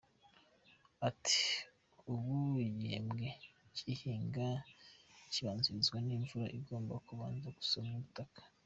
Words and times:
Ati 1.09 1.39
«Ubundi 2.13 2.59
igihembwe 2.69 3.27
cy’ihinga 3.75 4.47
kibanzirizwa 5.31 5.97
n’imvura 6.05 6.45
igomba 6.57 6.93
kubanza 7.07 7.49
gusomya 7.59 7.93
ubutaka. 7.97 8.41